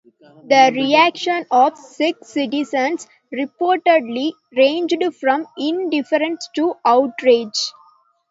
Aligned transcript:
The 0.47 0.71
reaction 0.73 1.45
of 1.51 1.77
Sikh 1.77 2.23
citizens 2.25 3.07
reportedly 3.31 4.31
ranged 4.57 4.95
from 5.19 5.45
indifference 5.57 6.49
to 6.55 6.73
outrage. 6.83 7.71